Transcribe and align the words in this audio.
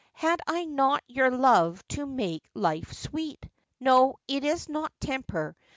Had 0.13 0.41
I 0.47 0.65
not 0.65 1.03
your 1.05 1.29
love 1.29 1.87
to 1.89 2.07
make 2.07 2.49
life 2.55 2.91
sweet 2.91 3.37
1 3.45 3.51
No, 3.81 4.15
it 4.27 4.43
is 4.43 4.67
not 4.67 4.91
temper. 4.99 5.55